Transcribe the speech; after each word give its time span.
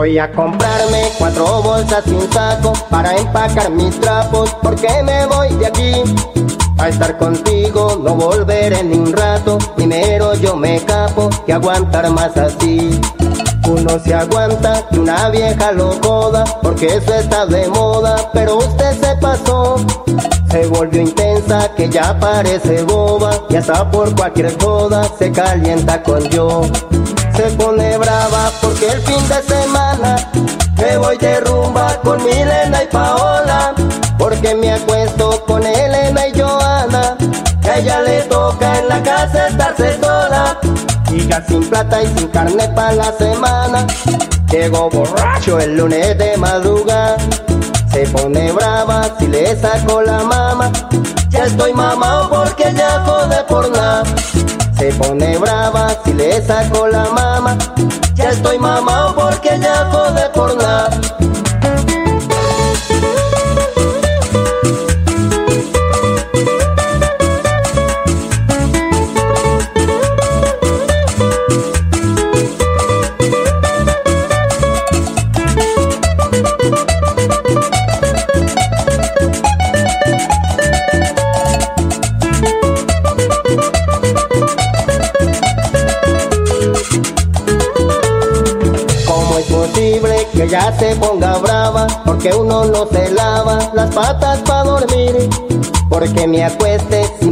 Voy 0.00 0.18
a 0.18 0.32
comprarme 0.32 1.10
cuatro 1.18 1.60
bolsas 1.60 2.02
y 2.06 2.12
un 2.12 2.32
saco 2.32 2.72
para 2.88 3.14
empacar 3.18 3.70
mis 3.70 4.00
trapos 4.00 4.50
porque 4.62 4.88
me 5.02 5.26
voy 5.26 5.52
de 5.56 5.66
aquí. 5.66 5.92
A 6.78 6.88
estar 6.88 7.18
contigo 7.18 8.00
no 8.02 8.14
volveré 8.14 8.82
ni 8.82 8.96
un 8.96 9.12
rato, 9.12 9.58
primero 9.76 10.32
yo 10.36 10.56
me 10.56 10.80
capo 10.86 11.28
que 11.44 11.52
aguantar 11.52 12.08
más 12.12 12.34
así. 12.38 12.98
Uno 13.66 13.98
se 14.04 14.14
aguanta 14.14 14.86
que 14.90 14.98
una 14.98 15.28
vieja 15.30 15.72
lo 15.72 15.92
joda, 16.02 16.44
porque 16.62 16.86
eso 16.86 17.14
está 17.14 17.46
de 17.46 17.68
moda, 17.68 18.30
pero 18.32 18.58
usted 18.58 19.00
se 19.00 19.16
pasó. 19.16 19.76
Se 20.50 20.66
volvió 20.66 21.02
intensa, 21.02 21.72
que 21.76 21.88
ya 21.88 22.18
parece 22.18 22.82
boba, 22.82 23.32
y 23.48 23.56
hasta 23.56 23.88
por 23.90 24.14
cualquier 24.16 24.56
joda 24.60 25.08
se 25.18 25.30
calienta 25.30 26.02
con 26.02 26.22
yo 26.30 26.62
se 27.40 27.50
pone 27.52 27.96
brava 27.96 28.50
porque 28.60 28.86
el 28.88 29.00
fin 29.00 29.28
de 29.28 29.42
semana 29.42 30.16
me 30.76 30.98
voy 30.98 31.16
de 31.16 31.40
rumba 31.40 31.98
con 32.02 32.22
Milena 32.22 32.82
y 32.82 32.86
Paola 32.88 33.74
porque 34.18 34.54
me 34.54 34.72
acuesto 34.72 35.42
con 35.46 35.64
Elena 35.64 36.28
y 36.28 36.38
Joana 36.38 37.16
a 37.62 37.78
ella 37.78 38.02
le 38.02 38.22
toca 38.22 38.78
en 38.78 38.88
la 38.88 39.02
casa 39.02 39.48
estarse 39.48 39.98
sola 40.00 40.58
hija 41.12 41.42
sin 41.46 41.62
plata 41.68 42.02
y 42.02 42.06
sin 42.18 42.28
carne 42.28 42.68
para 42.68 42.92
la 42.92 43.12
semana. 43.12 43.86
Llego 44.50 44.90
borracho 44.90 45.58
el 45.58 45.76
lunes 45.76 46.18
de 46.18 46.36
madrugada. 46.36 47.16
Se 47.92 48.06
pone 48.06 48.52
brava 48.52 49.16
si 49.18 49.26
le 49.26 49.56
saco 49.58 50.02
la 50.02 50.22
mama. 50.22 50.70
Ya 51.30 51.44
estoy 51.44 51.72
mamado 51.72 52.28
porque 52.30 52.72
ya 52.74 53.00
jode 53.04 53.42
por 53.48 53.70
nada. 53.70 54.04
Se 54.78 54.92
pone 54.92 55.38
brava 55.38 55.88
si 56.04 56.12
le 56.12 56.44
saco 56.44 56.86
la 56.88 57.04
mama. 57.04 57.56
Ya 58.14 58.30
estoy 58.30 58.58
mamado 58.58 58.89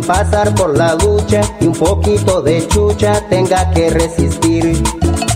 pasar 0.09 0.55
por 0.55 0.75
la 0.77 0.95
ducha 0.95 1.43
y 1.61 1.67
un 1.67 1.75
poquito 1.75 2.41
de 2.41 2.67
chucha 2.67 3.21
tenga 3.29 3.71
que 3.73 3.91
resistir. 3.91 4.83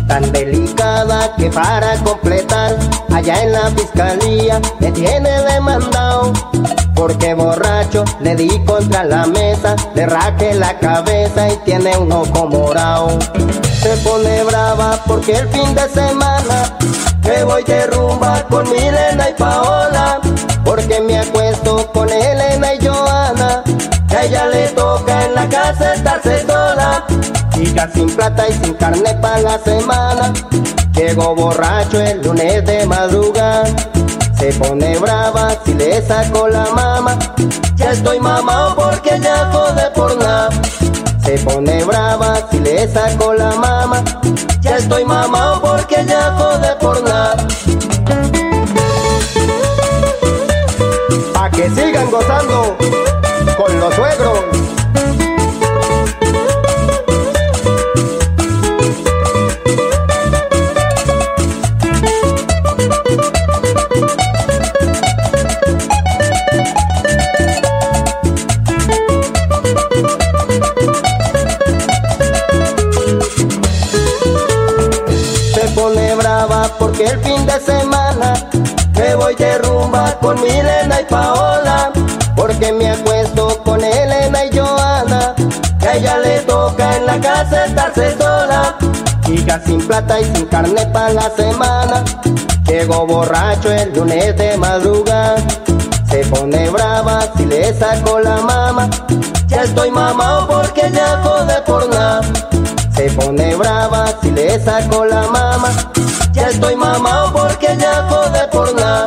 Tan 0.09 0.33
delicada 0.33 1.37
que 1.37 1.51
para 1.51 1.95
completar, 2.03 2.79
allá 3.13 3.43
en 3.43 3.53
la 3.53 3.71
fiscalía 3.71 4.61
me 4.81 4.91
tiene 4.91 5.31
demandado. 5.43 6.33
Porque 6.95 7.35
borracho 7.35 8.05
le 8.21 8.35
di 8.35 8.49
contra 8.65 9.05
la 9.05 9.27
mesa, 9.27 9.77
le 9.95 10.07
raque 10.07 10.55
la 10.55 10.79
cabeza 10.79 11.49
y 11.49 11.57
tiene 11.67 11.97
un 11.99 12.11
ojo 12.11 12.47
morado. 12.49 13.19
Se 13.83 13.95
pone 13.99 14.43
brava 14.45 14.99
porque 15.07 15.33
el 15.33 15.49
fin 15.49 15.75
de 15.75 15.87
semana 15.91 16.79
me 17.25 17.45
voy 17.45 17.63
de 17.65 17.87
rumba 17.89 18.43
con 18.49 18.69
Milena 18.71 19.29
y 19.29 19.35
Paola, 19.35 20.21
porque 20.65 21.01
me 21.01 21.19
acuesto 21.19 21.91
con 21.93 22.02
la 25.43 25.49
casa 25.49 25.95
estarse 25.95 26.41
sola, 26.47 27.05
chica 27.53 27.89
sin 27.93 28.09
plata 28.15 28.49
y 28.49 28.53
sin 28.53 28.75
carne 28.75 29.15
para 29.21 29.41
la 29.41 29.59
semana. 29.59 30.33
Llego 30.95 31.35
borracho 31.35 32.01
el 32.01 32.23
lunes 32.23 32.65
de 32.65 32.87
madrugada, 32.87 33.65
se 34.39 34.53
pone 34.53 34.99
brava 34.99 35.57
si 35.65 35.75
le 35.75 36.01
saco 36.07 36.49
la 36.49 36.67
mama. 36.71 37.19
Ya 37.77 37.91
estoy 37.91 38.21
mamado 38.21 38.77
porque 38.77 39.19
ya 39.21 39.51
jode 39.53 39.91
por 39.95 40.17
nada. 40.17 40.51
Se 41.25 41.39
pone 41.39 41.85
brava 41.85 42.49
si 42.51 42.59
le 42.61 42.89
saco 42.89 43.35
la 43.35 43.51
mama. 43.53 44.03
Ya 44.61 44.77
estoy 44.77 45.05
mamado 45.05 45.61
porque 45.61 46.05
ya 46.07 46.33
jode 46.39 46.77
por 46.81 47.03
nada. 47.03 47.37
Pa' 51.35 51.51
que 51.51 51.69
sigan 51.71 52.11
gozando 52.11 52.77
con 53.57 53.81
los 53.81 53.95
suegros. 53.95 54.63
Estarse 87.65 88.17
sola, 88.19 88.77
hija 89.29 89.61
sin 89.65 89.87
plata 89.87 90.21
y 90.21 90.25
sin 90.35 90.47
carne 90.47 90.87
para 90.87 91.13
la 91.13 91.31
semana, 91.31 92.05
llego 92.67 93.07
borracho 93.07 93.71
el 93.71 93.93
lunes 93.93 94.37
de 94.37 94.57
madrugada, 94.57 95.37
se 96.11 96.25
pone 96.27 96.69
brava 96.71 97.21
si 97.37 97.47
le 97.47 97.73
saco 97.75 98.19
la 98.21 98.37
mama, 98.37 98.89
ya 99.53 99.63
estoy 99.65 99.91
mamado 99.91 100.49
porque 100.49 100.91
ya 100.91 101.21
jode 101.23 101.61
por 101.67 101.87
nada. 101.89 102.23
Se 102.97 103.11
pone 103.11 103.55
brava 103.55 104.07
si 104.23 104.31
le 104.31 104.59
saco 104.59 105.05
la 105.05 105.23
mama. 105.29 105.69
Ya 106.33 106.49
estoy 106.49 106.75
mamado 106.75 107.33
porque 107.33 107.77
ya 107.79 108.07
jode 108.09 108.49
por 108.51 108.75
nada. 108.75 109.07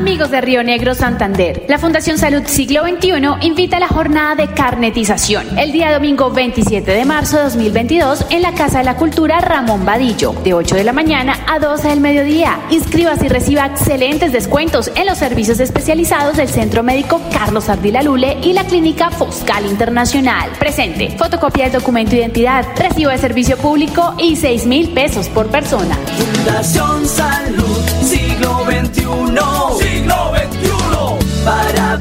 Amigos 0.00 0.30
de 0.30 0.40
Río 0.40 0.62
Negro, 0.62 0.94
Santander, 0.94 1.66
la 1.68 1.78
Fundación 1.78 2.16
Salud 2.16 2.44
Siglo 2.46 2.84
XXI 2.84 3.46
invita 3.46 3.76
a 3.76 3.80
la 3.80 3.88
jornada 3.88 4.34
de 4.34 4.48
carnetización 4.54 5.58
el 5.58 5.72
día 5.72 5.92
domingo 5.92 6.30
27 6.30 6.90
de 6.90 7.04
marzo 7.04 7.36
de 7.36 7.42
2022 7.42 8.24
en 8.30 8.40
la 8.40 8.54
Casa 8.54 8.78
de 8.78 8.84
la 8.84 8.96
Cultura 8.96 9.42
Ramón 9.42 9.84
Vadillo, 9.84 10.32
de 10.42 10.54
8 10.54 10.76
de 10.76 10.84
la 10.84 10.94
mañana 10.94 11.44
a 11.46 11.58
12 11.58 11.88
del 11.88 12.00
mediodía. 12.00 12.58
Inscríbase 12.70 13.26
y 13.26 13.28
reciba 13.28 13.66
excelentes 13.66 14.32
descuentos 14.32 14.90
en 14.94 15.04
los 15.04 15.18
servicios 15.18 15.60
especializados 15.60 16.38
del 16.38 16.48
Centro 16.48 16.82
Médico 16.82 17.20
Carlos 17.30 17.68
Ardila 17.68 18.02
Lule 18.02 18.38
y 18.42 18.54
la 18.54 18.64
Clínica 18.64 19.10
Foscal 19.10 19.66
Internacional. 19.66 20.48
Presente, 20.58 21.14
fotocopia 21.18 21.64
del 21.64 21.74
documento 21.74 22.12
de 22.12 22.22
identidad, 22.22 22.64
recibo 22.74 23.10
de 23.10 23.18
servicio 23.18 23.58
público 23.58 24.14
y 24.16 24.36
6 24.36 24.64
mil 24.64 24.94
pesos 24.94 25.28
por 25.28 25.48
persona. 25.48 25.94
Fundación 26.16 27.06
Salud 27.06 27.80
Siglo 28.02 28.64
XXI 28.64 29.89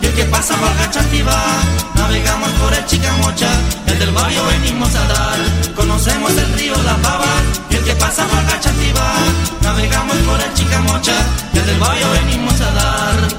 Y 0.00 0.06
el 0.06 0.14
que 0.14 0.24
pasa 0.24 0.54
por 0.56 0.74
Gachativa. 0.76 1.36
Navegamos 1.94 2.50
por 2.52 2.72
el 2.72 2.84
Chicamocha, 2.86 3.48
el 3.86 3.98
del 3.98 4.10
barrio 4.12 4.42
venimos 4.46 4.94
a 4.94 5.06
dar. 5.06 5.38
Conocemos 5.74 6.32
el 6.32 6.52
río 6.54 6.74
La 6.82 6.96
Pava 6.96 7.34
y 7.70 7.76
el 7.76 7.84
que 7.84 7.94
pasa 7.96 8.24
por 8.26 8.42
Gachativa. 8.46 9.12
Navegamos 9.62 10.16
por 10.18 10.40
el 10.40 10.54
Chicamocha, 10.54 11.14
el 11.52 11.66
del 11.66 11.78
barrio 11.78 12.10
venimos 12.12 12.60
a 12.60 12.70
dar. 12.72 13.38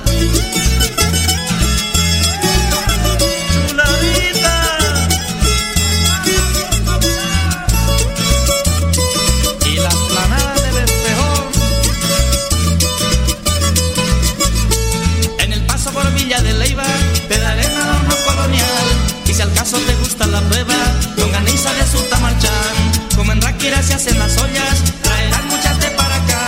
Como 23.59 24.07
en 24.07 24.17
las 24.17 24.37
ollas, 24.37 24.83
traerán 25.01 25.45
muchas 25.47 25.77
de 25.81 25.87
para 25.91 26.15
acá. 26.15 26.45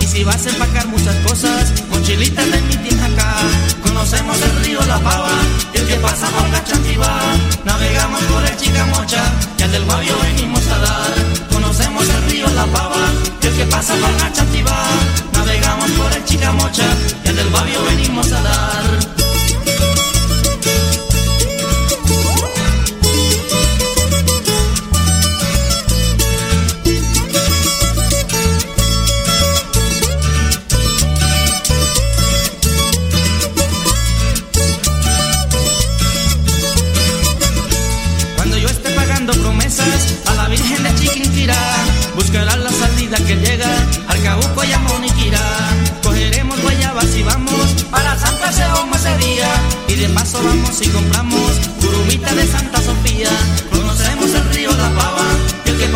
Y 0.00 0.06
si 0.06 0.24
vas 0.24 0.46
a 0.46 0.48
empacar 0.48 0.86
muchas 0.88 1.14
cosas, 1.16 1.70
mochilitas 1.90 2.50
de 2.50 2.62
mi 2.62 2.76
acá. 3.02 3.36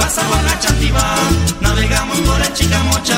Y 0.09 0.11
el 0.11 0.17
que 0.17 0.21
pasa 0.21 0.23
por 0.29 0.43
la 0.43 0.59
Chantiva. 0.59 1.15
Navegamos 1.61 2.19
por 2.21 2.41
el 2.41 2.53
Chicamocha 2.55 3.17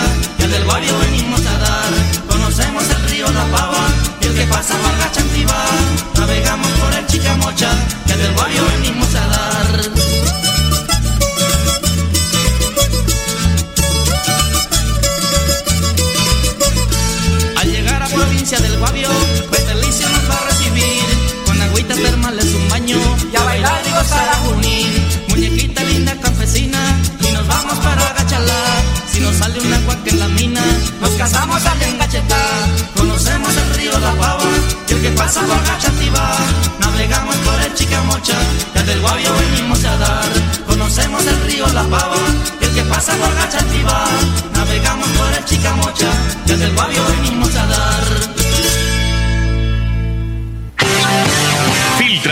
Navegamos 44.54 45.08
por 45.08 45.32
el 45.32 45.44
Chicamocha 45.44 46.06
y 46.46 46.52
del 46.52 46.72
Guavio 46.72 47.02
venimos 47.16 47.52
a 47.56 47.66
dar. 47.66 47.69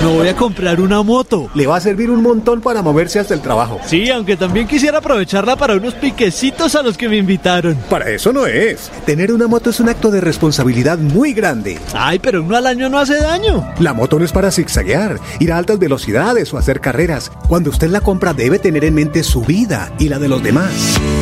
Me 0.00 0.06
voy 0.06 0.28
a 0.28 0.36
comprar 0.36 0.80
una 0.80 1.02
moto. 1.02 1.50
Le 1.56 1.66
va 1.66 1.76
a 1.76 1.80
servir 1.80 2.08
un 2.08 2.22
montón 2.22 2.60
para 2.60 2.82
moverse 2.82 3.18
hasta 3.18 3.34
el 3.34 3.40
trabajo. 3.40 3.80
Sí, 3.84 4.08
aunque 4.10 4.36
también 4.36 4.68
quisiera 4.68 4.98
aprovecharla 4.98 5.56
para 5.56 5.74
unos 5.74 5.94
piquecitos 5.94 6.76
a 6.76 6.84
los 6.84 6.96
que 6.96 7.08
me 7.08 7.16
invitaron. 7.16 7.74
Para 7.90 8.08
eso 8.10 8.32
no 8.32 8.46
es. 8.46 8.92
Tener 9.06 9.32
una 9.32 9.48
moto 9.48 9.70
es 9.70 9.80
un 9.80 9.88
acto 9.88 10.12
de 10.12 10.20
responsabilidad 10.20 10.98
muy 10.98 11.32
grande. 11.32 11.80
Ay, 11.94 12.20
pero 12.20 12.44
uno 12.44 12.56
al 12.56 12.68
año 12.68 12.88
no 12.88 12.98
hace 12.98 13.16
daño. 13.20 13.66
La 13.80 13.92
moto 13.92 14.20
no 14.20 14.24
es 14.24 14.30
para 14.30 14.52
zigzaguear, 14.52 15.18
ir 15.40 15.50
a 15.50 15.58
altas 15.58 15.80
velocidades 15.80 16.54
o 16.54 16.58
hacer 16.58 16.80
carreras. 16.80 17.32
Cuando 17.48 17.70
usted 17.70 17.88
la 17.88 18.00
compra 18.00 18.34
debe 18.34 18.60
tener 18.60 18.84
en 18.84 18.94
mente 18.94 19.24
su 19.24 19.42
vida 19.42 19.92
y 19.98 20.08
la 20.08 20.20
de 20.20 20.28
los 20.28 20.44
demás. 20.44 20.70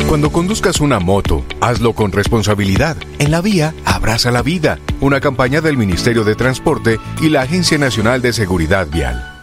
Cuando 0.07 0.31
conduzcas 0.31 0.81
una 0.81 0.99
moto, 0.99 1.43
hazlo 1.61 1.93
con 1.93 2.11
responsabilidad. 2.11 2.95
En 3.17 3.31
la 3.31 3.41
vía, 3.41 3.73
abraza 3.85 4.29
la 4.29 4.43
vida. 4.43 4.77
Una 5.01 5.19
campaña 5.19 5.61
del 5.61 5.77
Ministerio 5.77 6.23
de 6.23 6.35
Transporte 6.35 6.99
y 7.21 7.29
la 7.29 7.41
Agencia 7.41 7.79
Nacional 7.79 8.21
de 8.21 8.33
Seguridad 8.33 8.66
Vial. 8.67 9.33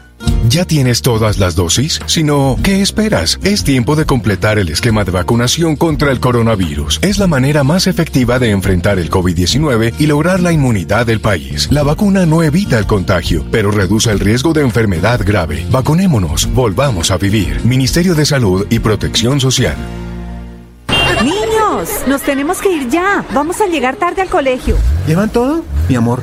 ¿Ya 0.48 0.66
tienes 0.66 1.00
todas 1.00 1.38
las 1.38 1.54
dosis? 1.54 2.00
Si 2.06 2.22
no, 2.22 2.58
¿qué 2.62 2.82
esperas? 2.82 3.38
Es 3.42 3.64
tiempo 3.64 3.96
de 3.96 4.04
completar 4.04 4.58
el 4.58 4.68
esquema 4.68 5.02
de 5.02 5.10
vacunación 5.10 5.76
contra 5.76 6.12
el 6.12 6.20
coronavirus. 6.20 7.00
Es 7.02 7.18
la 7.18 7.26
manera 7.26 7.64
más 7.64 7.86
efectiva 7.86 8.38
de 8.38 8.50
enfrentar 8.50 8.98
el 8.98 9.10
COVID-19 9.10 9.94
y 9.98 10.06
lograr 10.06 10.40
la 10.40 10.52
inmunidad 10.52 11.06
del 11.06 11.20
país. 11.20 11.68
La 11.70 11.82
vacuna 11.82 12.26
no 12.26 12.42
evita 12.42 12.78
el 12.78 12.86
contagio, 12.86 13.44
pero 13.50 13.70
reduce 13.70 14.10
el 14.10 14.20
riesgo 14.20 14.52
de 14.52 14.60
enfermedad 14.60 15.20
grave. 15.24 15.66
Vacunémonos, 15.70 16.52
volvamos 16.52 17.10
a 17.10 17.16
vivir. 17.16 17.64
Ministerio 17.64 18.14
de 18.14 18.26
Salud 18.26 18.66
y 18.68 18.78
Protección 18.80 19.40
Social. 19.40 19.76
Niños, 21.22 21.88
nos 22.06 22.22
tenemos 22.22 22.60
que 22.60 22.70
ir 22.70 22.90
ya. 22.90 23.24
Vamos 23.32 23.60
a 23.62 23.66
llegar 23.66 23.96
tarde 23.96 24.20
al 24.20 24.28
colegio. 24.28 24.76
¿Llevan 25.06 25.30
todo? 25.30 25.64
Mi 25.88 25.94
amor, 25.96 26.22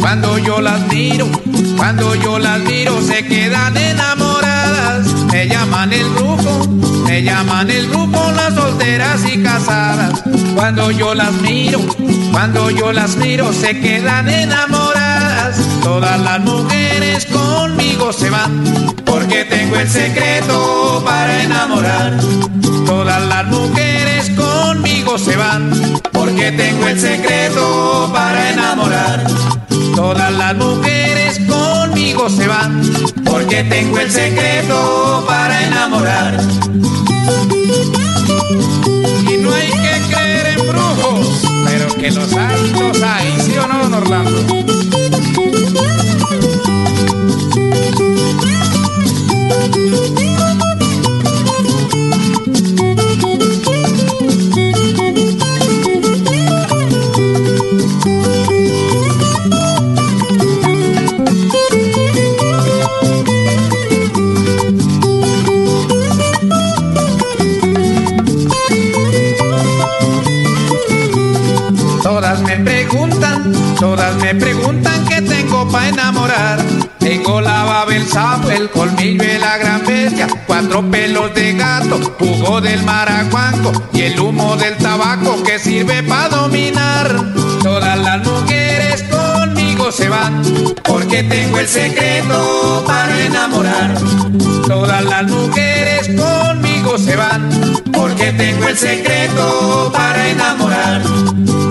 Cuando 0.00 0.38
yo 0.38 0.60
las 0.60 0.80
miro, 0.88 1.28
cuando 1.76 2.14
yo 2.14 2.38
las 2.38 2.60
miro 2.60 3.00
se 3.02 3.24
quedan 3.24 3.76
enamoradas. 3.76 5.06
Me 5.30 5.46
llaman 5.46 5.92
el 5.92 6.08
brujo, 6.08 6.68
me 7.04 7.22
llaman 7.22 7.70
el 7.70 7.86
brujo 7.86 8.32
las 8.32 8.54
solteras 8.54 9.20
y 9.32 9.42
casadas. 9.42 10.22
Cuando 10.54 10.90
yo 10.90 11.14
las 11.14 11.32
miro, 11.42 11.80
cuando 12.32 12.70
yo 12.70 12.92
las 12.92 13.16
miro 13.16 13.52
se 13.52 13.78
quedan 13.78 14.28
enamoradas. 14.28 15.56
Todas 15.82 16.18
las 16.20 16.40
mujeres 16.40 17.26
conmigo 17.26 18.12
se 18.12 18.30
van, 18.30 18.64
porque 19.04 19.44
tengo 19.44 19.76
el 19.76 19.88
secreto 19.88 21.02
para 21.04 21.42
enamorar. 21.42 22.18
Todas 22.86 23.22
las 23.22 23.46
mujeres 23.46 24.30
conmigo 24.30 25.18
se 25.18 25.36
van, 25.36 25.70
porque 26.12 26.52
tengo 26.52 26.88
el 26.88 26.98
secreto 26.98 28.10
para 28.12 28.50
enamorar. 28.50 29.24
Todas 29.94 30.32
las 30.32 30.56
mujeres 30.56 31.40
conmigo 31.48 32.28
se 32.28 32.46
van, 32.46 32.82
porque 33.24 33.64
tengo 33.64 33.98
el 33.98 34.10
secreto 34.10 35.24
para 35.26 35.66
enamorar. 35.66 36.40
Y 39.28 39.36
no 39.38 39.52
hay 39.52 39.68
que 39.68 40.14
creer 40.14 40.58
en 40.58 40.66
brujos, 40.68 41.42
pero 41.64 41.94
que 41.94 42.10
los 42.10 42.32
hay, 42.32 42.70
los 42.72 43.02
hay, 43.02 43.40
¿sí 43.40 43.56
o 43.58 43.66
no, 43.66 43.96
Orlando? 43.96 45.89
Jugo 82.20 82.60
del 82.60 82.82
maracuanco 82.84 83.72
y 83.94 84.02
el 84.02 84.20
humo 84.20 84.54
del 84.56 84.76
tabaco 84.76 85.42
que 85.42 85.58
sirve 85.58 86.02
para 86.02 86.28
dominar. 86.28 87.16
Todas 87.62 87.98
las 87.98 88.24
mujeres 88.26 89.02
conmigo 89.04 89.90
se 89.90 90.08
van, 90.08 90.42
porque 90.84 91.22
tengo 91.22 91.58
el 91.58 91.66
secreto 91.66 92.84
para 92.86 93.20
enamorar. 93.24 93.94
Todas 94.66 95.02
las 95.04 95.26
mujeres 95.28 96.08
conmigo 96.08 96.98
se 96.98 97.16
van, 97.16 97.50
porque 97.92 98.32
tengo 98.32 98.68
el 98.68 98.76
secreto 98.76 99.90
para 99.92 100.28
enamorar. 100.28 101.02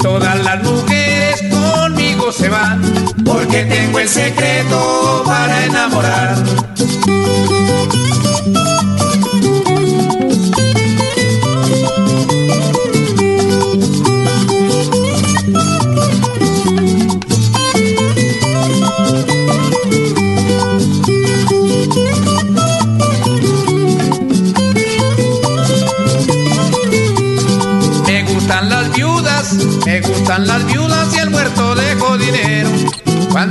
Todas 0.02 0.44
las 0.44 0.64
mujeres 0.64 1.44
conmigo 1.52 2.32
se 2.32 2.50
van, 2.50 2.82
porque 3.24 3.66
tengo 3.66 4.00
el 4.00 4.10
secreto 4.10 5.24
para 5.26 5.66
enamorar. 5.66 6.36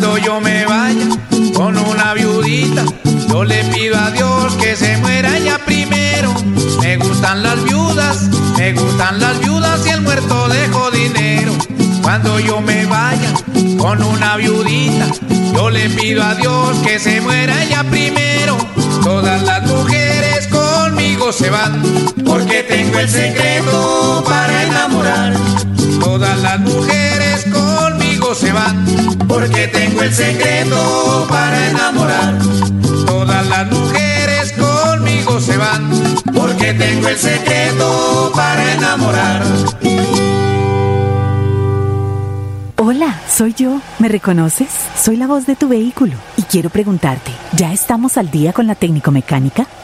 Cuando 0.00 0.16
yo 0.18 0.40
me 0.40 0.64
vaya 0.64 1.08
con 1.54 1.76
una 1.76 2.14
viudita, 2.14 2.84
yo 3.28 3.42
le 3.42 3.64
pido 3.64 3.98
a 3.98 4.12
Dios 4.12 4.54
que 4.54 4.76
se 4.76 4.96
muera 4.98 5.36
ella 5.36 5.58
primero. 5.66 6.32
Me 6.80 6.98
gustan 6.98 7.42
las 7.42 7.64
viudas, 7.64 8.30
me 8.56 8.74
gustan 8.74 9.18
las 9.18 9.40
viudas 9.40 9.84
y 9.84 9.88
el 9.88 10.02
muerto 10.02 10.48
dejo 10.50 10.92
dinero. 10.92 11.52
Cuando 12.00 12.38
yo 12.38 12.60
me 12.60 12.86
vaya 12.86 13.32
con 13.76 14.00
una 14.00 14.36
viudita, 14.36 15.08
yo 15.52 15.68
le 15.68 15.90
pido 15.90 16.22
a 16.22 16.36
Dios 16.36 16.78
que 16.86 17.00
se 17.00 17.20
muera 17.20 17.60
ella 17.64 17.82
primero. 17.82 18.56
Todas 19.02 19.42
las 19.42 19.66
mujeres 19.66 20.46
conmigo 20.46 21.32
se 21.32 21.50
van, 21.50 21.82
porque 22.24 22.62
tengo 22.62 23.00
el 23.00 23.08
secreto 23.08 24.22
para 24.24 24.62
enamorar. 24.62 25.34
Todas 25.98 26.38
las 26.38 26.60
mujeres 26.60 27.17
conmigo 28.28 28.34
se 28.34 28.52
van, 28.52 29.18
porque 29.26 29.68
tengo 29.68 30.02
el 30.02 30.12
secreto 30.12 31.26
para 31.30 31.70
enamorar. 31.70 32.38
Todas 33.06 33.46
las 33.46 33.70
mujeres 33.70 34.52
conmigo 34.52 35.40
se 35.40 35.56
van, 35.56 35.90
porque 36.34 36.74
tengo 36.74 37.08
el 37.08 37.16
secreto 37.16 38.32
para 38.34 38.74
enamorar. 38.74 39.42
Hola, 42.76 43.18
soy 43.34 43.54
yo. 43.54 43.80
¿Me 43.98 44.08
reconoces? 44.08 44.68
Soy 45.00 45.16
la 45.16 45.26
voz 45.26 45.46
de 45.46 45.56
tu 45.56 45.68
vehículo 45.68 46.14
y 46.36 46.42
quiero 46.42 46.68
preguntarte, 46.68 47.30
¿ya 47.56 47.72
estamos 47.72 48.18
al 48.18 48.30
día 48.30 48.52
con 48.52 48.66
la 48.66 48.74
técnico 48.74 49.10
mecánica? 49.10 49.66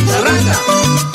Arranca, 0.00 1.11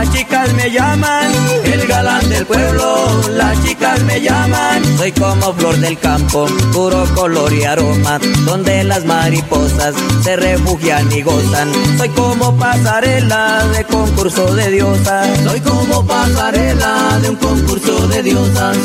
las 0.00 0.10
chicas 0.14 0.54
me 0.54 0.70
llaman. 0.70 1.30
El 1.64 1.86
galán 1.86 2.26
del 2.30 2.46
pueblo, 2.46 3.20
las 3.32 3.62
chicas 3.62 4.02
me 4.04 4.20
llaman. 4.20 4.82
Soy 4.96 5.12
como 5.12 5.52
flor 5.52 5.76
del 5.76 5.98
campo, 5.98 6.46
puro 6.72 7.04
color 7.14 7.52
y 7.52 7.64
aroma, 7.64 8.18
donde 8.46 8.82
las 8.84 9.04
mariposas 9.04 9.94
se 10.22 10.36
refugian 10.36 11.12
y 11.12 11.20
gozan. 11.20 11.70
Soy 11.98 12.08
como 12.10 12.56
pasarela 12.56 13.66
de 13.76 13.84
concurso 13.84 14.54
de 14.54 14.70
diosas. 14.70 15.28
Soy 15.44 15.60
como 15.60 16.06
pasarela 16.06 17.18
de 17.20 17.30
un 17.30 17.36
concurso 17.36 18.08
de 18.08 18.22
diosas. 18.22 18.78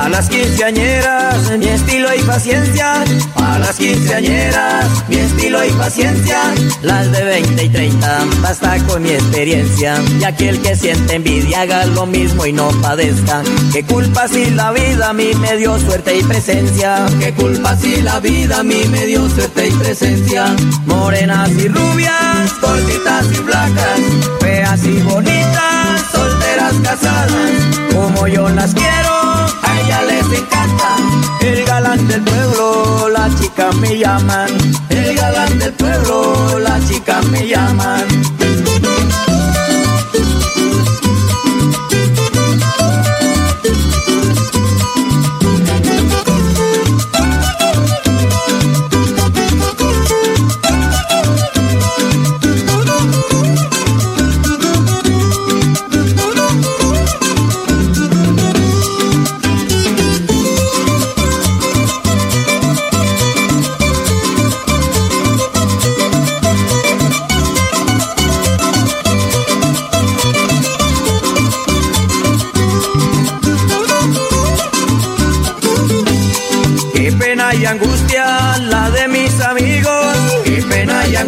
A 0.00 0.08
las 0.08 0.30
quinceañeras, 0.30 1.58
mi 1.58 1.68
estilo 1.68 2.08
y 2.14 2.22
paciencia. 2.22 3.04
A 3.34 3.58
las 3.58 3.76
quinceañeras, 3.76 4.86
mi 5.08 5.16
estilo 5.16 5.62
y 5.62 5.70
paciencia. 5.72 6.38
Las 6.80 7.12
de 7.12 7.22
20 7.22 7.64
y 7.64 7.68
30, 7.68 8.24
basta 8.40 8.78
con 8.86 9.02
mi 9.02 9.10
experiencia. 9.10 9.96
Y 10.18 10.24
aquel 10.24 10.58
que 10.62 10.74
siente 10.74 11.16
envidia 11.16 11.60
haga 11.60 11.84
lo 11.84 12.06
mismo 12.06 12.46
y 12.46 12.52
no 12.54 12.70
padezca. 12.80 13.42
¿Qué 13.74 13.84
culpa 13.84 14.26
si 14.26 14.50
la 14.50 14.72
vida 14.72 15.10
a 15.10 15.12
mí 15.12 15.32
me 15.38 15.58
dio 15.58 15.78
suerte 15.78 16.16
y 16.16 16.22
presencia? 16.22 17.04
¿Qué 17.20 17.34
culpa 17.34 17.76
si 17.76 18.00
la 18.00 18.20
vida 18.20 18.60
a 18.60 18.62
mí 18.62 18.82
me 18.90 19.04
dio 19.04 19.28
suerte 19.28 19.68
y 19.68 19.70
presencia? 19.72 20.46
Morenas 20.86 21.50
y 21.50 21.68
rubias, 21.68 22.52
cortitas 22.58 23.26
y 23.32 23.34
flacas, 23.34 24.00
feas 24.40 24.82
y 24.82 24.96
bonitas, 25.02 26.02
solteras 26.10 26.74
casadas, 26.82 27.50
como 27.92 28.26
yo 28.28 28.48
las 28.48 28.72
quiero 28.72 29.29
me 33.80 33.98
llaman. 33.98 34.50
El 34.90 35.16
galán 35.16 35.58
del 35.58 35.72
pueblo, 35.72 36.58
la 36.58 36.78
chica 36.86 37.20
me 37.30 37.46
llaman. 37.48 38.29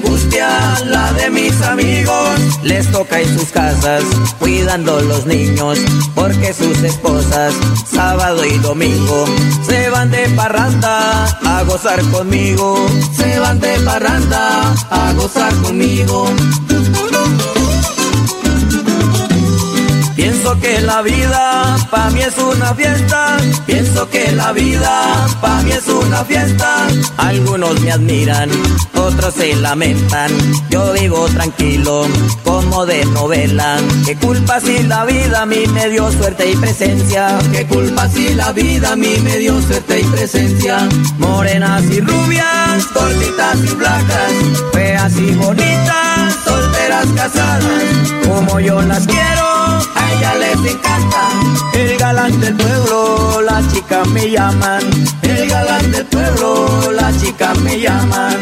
Angustia 0.03 0.49
la 0.87 1.13
de 1.13 1.31
mis 1.31 1.61
amigos. 1.63 2.41
Les 2.63 2.91
toca 2.91 3.21
en 3.21 3.39
sus 3.39 3.51
casas 3.51 4.03
cuidando 4.39 5.01
los 5.01 5.27
niños 5.27 5.79
porque 6.15 6.53
sus 6.53 6.83
esposas 6.83 7.55
sábado 7.87 8.45
y 8.45 8.59
domingo 8.59 9.25
se 9.67 9.91
van 9.91 10.11
de 10.11 10.29
parranda 10.31 11.25
a 11.25 11.63
gozar 11.65 12.01
conmigo. 12.11 12.87
Se 13.17 13.39
van 13.39 13.61
de 13.61 13.79
parranda 13.81 14.75
a 14.91 15.13
gozar 15.15 15.55
conmigo. 15.57 16.27
Pienso 20.43 20.61
que 20.61 20.81
la 20.81 21.03
vida 21.03 21.77
pa' 21.89 22.11
mí 22.11 22.21
es 22.21 22.37
una 22.37 22.75
fiesta. 22.75 23.37
Pienso 23.65 24.11
que 24.11 24.33
la 24.33 24.51
vida 24.51 25.29
pa' 25.41 25.63
mí 25.63 25.71
es 25.71 25.87
una 25.87 26.25
fiesta. 26.25 26.89
Algunos 27.17 27.81
me 27.81 27.93
admiran, 27.93 28.51
otros 28.93 29.35
se 29.35 29.55
lamentan. 29.55 30.33
Yo 30.69 30.95
vivo 30.95 31.27
tranquilo, 31.27 32.09
como 32.43 32.85
de 32.87 33.05
novela. 33.05 33.77
¿Qué 34.05 34.17
culpa 34.17 34.59
si 34.59 34.83
la 34.83 35.05
vida 35.05 35.43
a 35.43 35.47
mí 35.47 35.65
me 35.69 35.89
dio 35.91 36.11
suerte 36.11 36.51
y 36.51 36.57
presencia? 36.57 37.39
¿Qué 37.53 37.65
culpa 37.69 38.09
si 38.09 38.35
la 38.35 38.51
vida 38.51 38.95
a 38.95 38.97
mí 38.97 39.15
me 39.23 39.39
dio 39.39 39.63
suerte 39.63 40.01
y 40.01 40.05
presencia? 40.07 40.89
Morenas 41.19 41.85
y 41.85 42.01
rubias, 42.01 42.85
cortitas 42.93 43.59
y 43.63 43.69
flacas, 43.69 44.33
feas 44.73 45.17
y 45.19 45.31
bonitas, 45.35 46.35
solteras 46.45 47.07
casadas, 47.15 47.85
como 48.27 48.59
yo 48.59 48.83
las 48.83 49.07
quiero 49.07 49.62
a 49.95 50.13
ella 50.13 50.35
les 50.35 50.73
encanta. 50.73 51.29
El 51.75 51.97
galán 51.99 52.41
del 52.41 52.57
pueblo, 52.57 53.41
las 53.43 53.73
chicas 53.73 54.07
me 54.09 54.31
llaman. 54.31 54.83
El 55.23 55.49
galán 55.49 55.93
del 55.93 56.07
pueblo, 56.07 56.93
las 56.93 57.21
chicas 57.23 57.59
me 57.61 57.81
llaman. 57.81 58.42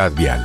Vial. 0.09 0.41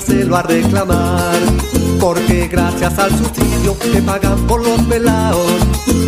Llegárselo 0.00 0.36
a 0.36 0.42
reclamar. 0.42 1.38
Porque 2.00 2.48
gracias 2.48 2.98
al 2.98 3.10
subsidio 3.10 3.78
que 3.78 4.00
pagan 4.02 4.46
por 4.46 4.64
los 4.64 4.80
pelados, 4.82 5.52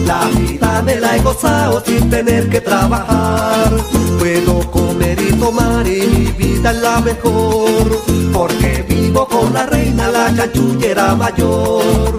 la 0.07 0.26
vida 0.38 0.83
me 0.83 0.96
la 0.96 1.16
he 1.16 1.20
gozado 1.20 1.83
sin 1.85 2.09
tener 2.09 2.48
que 2.48 2.61
trabajar. 2.61 3.70
Puedo 4.18 4.70
comer 4.70 5.20
y 5.20 5.33
tomar 5.35 5.87
y 5.87 6.07
mi 6.07 6.26
vida 6.33 6.70
es 6.70 6.81
la 6.81 7.00
mejor, 7.00 8.02
porque 8.33 8.85
vivo 8.88 9.26
con 9.26 9.52
la 9.52 9.66
reina, 9.66 10.09
la 10.09 10.35
chanchullera 10.35 11.14
mayor. 11.14 12.14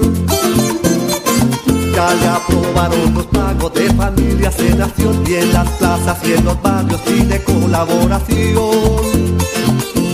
Ya 1.96 2.14
le 2.14 2.28
aprobaron 2.28 3.14
los 3.14 3.26
pagos 3.28 3.74
de 3.74 3.94
familias 3.94 4.60
en 4.60 4.82
acción 4.82 5.24
y 5.26 5.36
en 5.36 5.54
las 5.54 5.70
plazas 5.70 6.18
y 6.24 6.34
en 6.34 6.46
los 6.46 6.62
barrios 6.62 7.02
y 7.08 7.26
de 7.26 7.44
colaboración. 7.44 9.34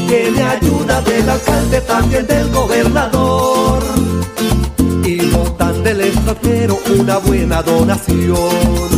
Tiene 0.10 0.41
ayuda 0.41 1.02
del 1.02 1.30
alcalde, 1.30 1.82
también 1.82 2.26
del 2.26 2.50
gobernador. 2.50 3.84
Y 5.06 5.22
votan 5.30 5.84
del 5.84 6.02
extranjero 6.02 6.80
una 7.00 7.17
buena 7.19 7.62
donación. 7.62 8.89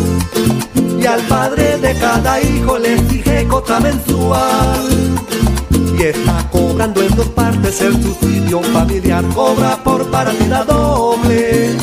Y 1.02 1.06
al 1.06 1.22
padre 1.24 1.78
de 1.80 1.94
cada 1.96 2.42
hijo 2.42 2.78
le 2.78 2.94
exige 2.94 3.46
cota 3.50 3.82
mensual. 3.82 4.80
Y 6.00 6.04
está 6.04 6.50
cobrando 6.50 7.02
en 7.02 7.14
dos 7.14 7.28
partes 7.28 7.82
el 7.82 8.02
subsidio 8.02 8.62
familiar, 8.62 9.26
cobra 9.36 9.84
por 9.84 10.10
partida 10.10 10.64
doble 10.64 11.76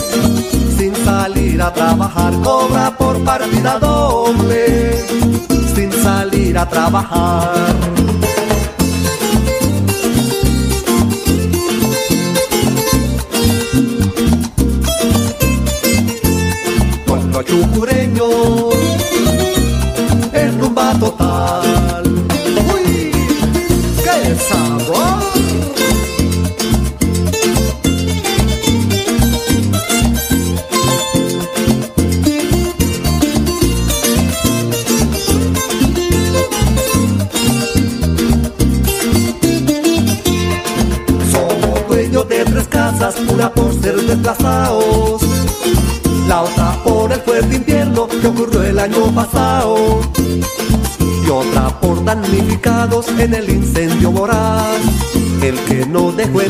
sin 0.79 0.95
salir 1.05 1.61
a 1.61 1.71
trabajar, 1.75 2.33
cobra 2.43 2.97
por 2.97 3.23
partida 3.25 3.79
doble, 3.79 5.05
sin 5.75 5.93
salir 5.93 6.57
a 6.57 6.67
trabajar. 6.67 7.98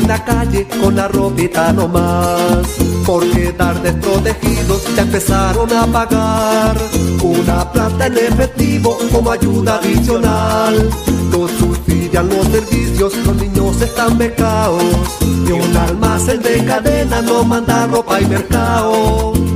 La 0.09 0.25
calle 0.25 0.67
con 0.81 0.95
la 0.95 1.07
ropita 1.07 1.71
nomás, 1.71 2.67
por 3.05 3.29
quedar 3.29 3.79
desprotegidos 3.83 4.83
ya 4.95 5.03
empezaron 5.03 5.71
a 5.71 5.85
pagar 5.85 6.75
una 7.21 7.71
plata 7.71 8.07
en 8.07 8.17
efectivo 8.17 8.97
como 9.11 9.31
ayuda 9.31 9.75
adicional. 9.75 10.89
Nos 11.31 11.51
subsidian 11.51 12.27
los 12.27 12.47
servicios, 12.47 13.13
los 13.23 13.35
niños 13.35 13.79
están 13.83 14.17
becados 14.17 14.81
y 15.21 15.51
un 15.51 15.77
almacén 15.77 16.41
de 16.41 16.65
cadena 16.65 17.21
no 17.21 17.43
manda 17.43 17.85
ropa 17.85 18.19
y 18.19 18.25
mercado. 18.25 19.48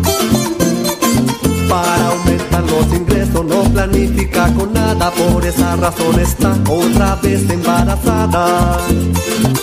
Para 1.73 2.09
aumentar 2.09 2.63
los 2.69 2.85
ingresos 2.95 3.43
no 3.45 3.63
planifica 3.63 4.53
con 4.53 4.71
nada, 4.73 5.09
por 5.09 5.43
esa 5.43 5.75
razón 5.75 6.19
está 6.19 6.55
otra 6.69 7.15
vez 7.15 7.49
embarazada. 7.49 8.77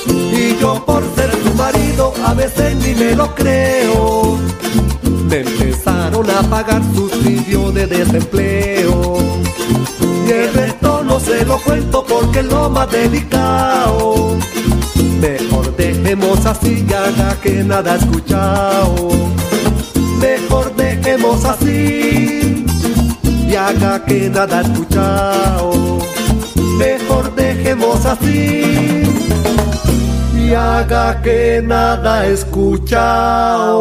Y 0.09 0.59
yo 0.61 0.85
por 0.85 1.05
ser 1.15 1.31
tu 1.37 1.55
marido 1.55 2.13
a 2.27 2.35
veces 2.35 2.75
ni 2.79 2.95
me 2.97 3.15
lo 3.15 3.33
creo. 3.33 4.37
Me 5.29 5.43
empezaron 5.43 6.29
a 6.31 6.43
pagar 6.51 6.83
subsidio 6.93 7.71
de 7.71 7.87
desempleo. 7.87 9.19
Y 10.27 10.31
el 10.33 10.53
resto 10.53 11.05
no 11.05 11.21
se 11.21 11.45
lo 11.45 11.59
cuento 11.59 12.05
porque 12.05 12.43
lo 12.43 12.69
más 12.71 12.91
delicado. 12.91 14.37
Mejor 15.21 15.77
dejemos 15.77 16.45
así 16.45 16.85
y 16.89 16.93
haga 16.93 17.41
que 17.41 17.63
nada 17.63 17.95
he 17.95 17.99
escuchado. 17.99 19.11
Mejor 20.19 20.75
así 21.25 22.65
y 23.49 23.55
haga 23.55 24.05
que 24.05 24.31
nada 24.31 24.63
escuchado. 24.63 25.99
Mejor 26.79 27.35
dejemos 27.35 28.07
así 28.07 29.03
y 30.37 30.55
haga 30.55 31.21
que 31.23 31.63
nada 31.65 32.27
escuchado. 32.27 33.81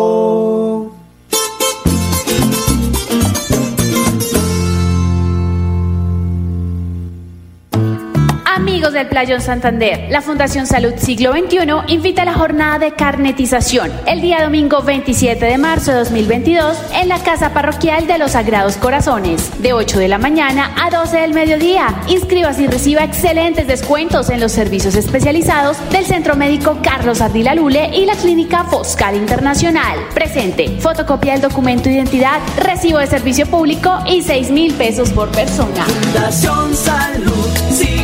Amigos 8.70 8.94
del 8.94 9.08
Playón 9.08 9.42
Santander, 9.42 10.06
la 10.12 10.22
Fundación 10.22 10.68
Salud 10.68 10.94
Siglo 10.98 11.32
XXI 11.34 11.58
invita 11.88 12.22
a 12.22 12.26
la 12.26 12.36
jornada 12.36 12.78
de 12.78 12.94
carnetización 12.94 13.92
el 14.06 14.22
día 14.22 14.44
domingo 14.44 14.84
27 14.84 15.44
de 15.44 15.58
marzo 15.58 15.90
de 15.90 15.98
2022 15.98 16.78
en 16.94 17.10
la 17.10 17.18
Casa 17.18 17.52
Parroquial 17.52 18.06
de 18.06 18.20
los 18.20 18.34
Sagrados 18.34 18.78
Corazones, 18.78 19.60
de 19.64 19.74
8 19.74 19.98
de 19.98 20.08
la 20.08 20.20
mañana 20.20 20.72
a 20.80 20.92
12 20.92 21.18
del 21.18 21.34
mediodía. 21.34 22.00
Inscríbase 22.10 22.62
y 22.62 22.68
reciba 22.68 23.04
excelentes 23.04 23.66
descuentos 23.66 24.30
en 24.30 24.40
los 24.40 24.52
servicios 24.52 24.94
especializados 24.94 25.78
del 25.90 26.06
Centro 26.06 26.36
Médico 26.36 26.78
Carlos 26.84 27.22
Ardila 27.22 27.56
Lule 27.56 27.90
y 27.92 28.06
la 28.06 28.14
Clínica 28.14 28.66
Foscal 28.66 29.16
Internacional. 29.16 29.98
Presente, 30.14 30.78
fotocopia 30.80 31.32
del 31.32 31.42
documento 31.42 31.86
de 31.86 31.96
identidad, 31.96 32.40
recibo 32.60 33.00
de 33.00 33.08
servicio 33.08 33.48
público 33.48 33.98
y 34.06 34.22
6 34.22 34.52
mil 34.52 34.76
pesos 34.76 35.10
por 35.10 35.32
persona. 35.32 35.86
Fundación 35.86 36.76
Salud, 36.76 37.50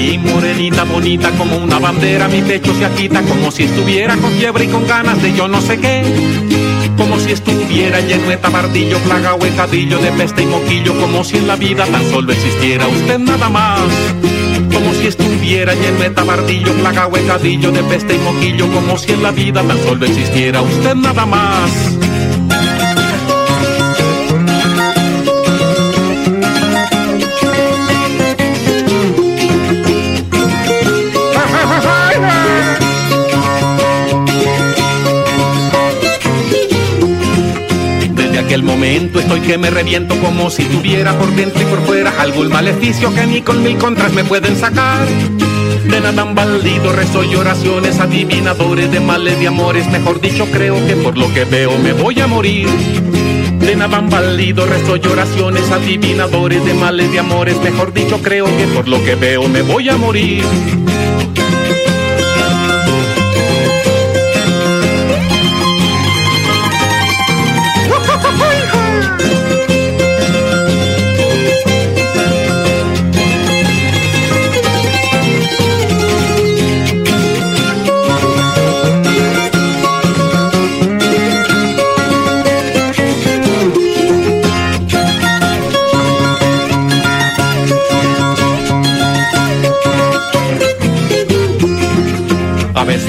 Vi, 0.00 0.16
morenita 0.16 0.84
bonita 0.84 1.30
como 1.32 1.58
una 1.58 1.78
bandera, 1.78 2.26
mi 2.26 2.40
pecho 2.40 2.72
se 2.74 2.86
agita 2.86 3.20
como 3.20 3.50
si 3.50 3.64
estuviera 3.64 4.16
con 4.16 4.32
fiebre 4.32 4.64
y 4.64 4.68
con 4.68 4.86
ganas 4.86 5.20
de 5.20 5.34
yo 5.34 5.46
no 5.46 5.60
sé 5.60 5.78
qué. 5.78 6.02
Como 6.96 7.18
si 7.18 7.32
estuviera 7.32 8.00
lleno 8.00 8.30
de 8.30 8.38
tabardillo, 8.38 8.96
plaga 9.00 9.34
o 9.34 9.44
encadillo 9.44 9.98
de 9.98 10.10
peste 10.12 10.44
y 10.44 10.46
moquillo, 10.46 10.98
como 10.98 11.22
si 11.22 11.36
en 11.36 11.46
la 11.46 11.56
vida 11.56 11.84
tan 11.84 12.02
solo 12.10 12.32
existiera 12.32 12.88
usted 12.88 13.18
nada 13.18 13.50
más. 13.50 13.82
Como 14.72 14.94
si 14.94 15.06
estuviera 15.06 15.74
lleno 15.74 15.98
de 15.98 16.10
tabardillo, 16.10 16.72
plaga 16.76 17.06
o 17.06 17.14
encadillo 17.18 17.70
de 17.70 17.82
peste 17.82 18.14
y 18.14 18.18
moquillo, 18.20 18.72
como 18.72 18.96
si 18.96 19.12
en 19.12 19.22
la 19.22 19.32
vida 19.32 19.62
tan 19.62 19.78
solo 19.82 20.06
existiera 20.06 20.62
usted 20.62 20.94
nada 20.94 21.26
más. 21.26 21.99
Aquel 38.50 38.64
momento 38.64 39.20
estoy 39.20 39.38
que 39.42 39.58
me 39.58 39.70
reviento 39.70 40.18
como 40.18 40.50
si 40.50 40.64
tuviera 40.64 41.16
por 41.16 41.32
dentro 41.36 41.62
y 41.62 41.66
por 41.66 41.86
fuera 41.86 42.12
algún 42.20 42.48
maleficio 42.48 43.14
que 43.14 43.24
ni 43.24 43.42
con 43.42 43.62
mil 43.62 43.78
contras 43.78 44.12
me 44.12 44.24
pueden 44.24 44.56
sacar. 44.56 45.06
De 45.88 46.00
nada 46.00 46.22
han 46.22 46.34
valido 46.34 46.92
rezo 46.92 47.22
y 47.22 47.36
oraciones 47.36 48.00
adivinadores 48.00 48.90
de 48.90 48.98
males 48.98 49.38
de 49.38 49.46
amores, 49.46 49.86
mejor 49.92 50.20
dicho 50.20 50.48
creo 50.50 50.84
que 50.84 50.96
por 50.96 51.16
lo 51.16 51.32
que 51.32 51.44
veo 51.44 51.78
me 51.78 51.92
voy 51.92 52.18
a 52.18 52.26
morir. 52.26 52.66
De 53.60 53.76
nada 53.76 53.98
han 53.98 54.10
valido 54.10 54.66
rezo 54.66 54.96
y 54.96 55.06
oraciones 55.06 55.70
adivinadores 55.70 56.64
de 56.64 56.74
males 56.74 57.12
de 57.12 57.20
amores, 57.20 57.56
mejor 57.62 57.92
dicho 57.92 58.18
creo 58.20 58.46
que 58.46 58.66
por 58.74 58.88
lo 58.88 59.00
que 59.04 59.14
veo 59.14 59.46
me 59.46 59.62
voy 59.62 59.88
a 59.90 59.96
morir. 59.96 60.42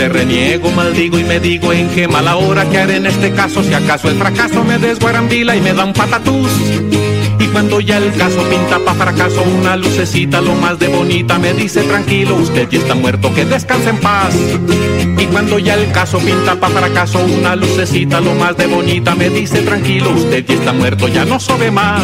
Reniego, 0.10 0.72
maldigo 0.72 1.20
y 1.20 1.24
me 1.24 1.40
digo 1.40 1.74
en 1.74 1.90
qué 1.90 2.08
mala 2.08 2.36
hora 2.36 2.70
que 2.70 2.78
haré 2.78 2.98
en 2.98 3.06
este 3.06 3.32
caso 3.32 3.64
si 3.64 3.74
acaso 3.74 4.10
el 4.10 4.18
fracaso 4.18 4.64
me 4.64 4.78
desguarambila 4.78 5.56
y 5.56 5.62
me 5.62 5.74
da 5.74 5.86
un 5.86 5.94
patatús. 5.94 6.52
Y 7.40 7.48
cuando 7.48 7.80
ya 7.80 7.98
el 7.98 8.14
caso 8.14 8.44
pinta 8.50 8.80
pa' 8.80 8.94
fracaso 8.94 9.42
una 9.42 9.76
lucecita 9.76 10.42
lo 10.42 10.54
más 10.54 10.78
de 10.80 10.88
bonita 10.88 11.40
me 11.40 11.54
dice 11.54 11.82
tranquilo, 11.84 12.36
usted 12.36 12.70
ya 12.70 12.80
está 12.80 12.96
muerto, 12.96 13.34
que 13.34 13.46
descanse 13.46 13.90
en 13.90 13.98
paz. 13.98 14.36
Y 15.18 15.26
cuando 15.26 15.58
ya 15.60 15.74
el 15.74 15.92
caso 15.92 16.20
pinta 16.20 16.56
pa' 16.56 16.70
fracaso 16.70 17.20
una 17.20 17.56
lucecita 17.56 18.22
lo 18.22 18.36
más 18.36 18.56
de 18.58 18.68
bonita 18.68 19.16
me 19.16 19.30
dice 19.30 19.62
tranquilo, 19.62 20.12
usted 20.12 20.46
ya 20.46 20.54
está 20.54 20.72
muerto, 20.72 21.08
ya 21.08 21.26
no 21.26 21.40
sobe 21.40 21.72
más. 21.72 22.04